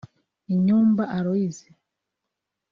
Inyumba 0.53 1.03
Aloysia 1.17 1.71